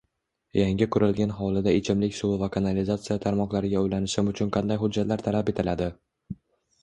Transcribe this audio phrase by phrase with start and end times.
[0.59, 5.91] Yangi qurilgan hovlida ichimlik suvi va kanalizatsiya tarmoqlariga ulanishim uchun qanday hujjatlar talab etiladi?